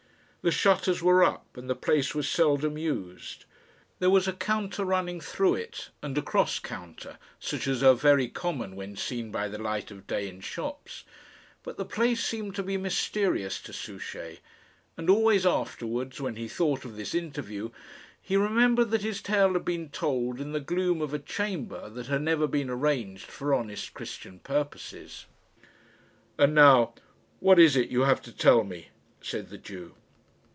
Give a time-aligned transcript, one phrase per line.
[0.43, 3.45] The shutters were up, and the place was seldom used.
[3.99, 8.27] There was a counter running through it, and a cross counter, such as are very
[8.27, 11.03] common when seen by the light of day in shops;
[11.61, 14.39] but the place seemed to be mysterious to Souchey;
[14.97, 17.69] and always afterwards, when he thought of this interview,
[18.19, 22.07] he remembered that his tale had been told in the gloom of a chamber that
[22.07, 25.27] had never been arranged for honest Christian purposes.
[26.39, 26.95] "And now,
[27.39, 28.87] what is it you have to tell me?"
[29.21, 29.93] said the Jew.